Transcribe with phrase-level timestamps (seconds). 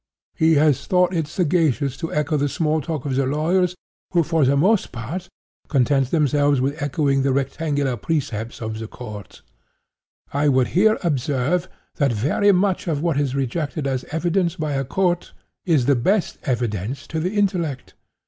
[0.33, 3.75] He has thought it sagacious to echo the small talk of the lawyers,
[4.13, 5.29] who, for the most part,
[5.67, 9.43] content themselves with echoing the rectangular precepts of the courts.
[10.33, 14.83] I would here observe that very much of what is rejected as evidence by a
[14.83, 15.33] court,
[15.65, 17.93] is the best of evidence to the intellect.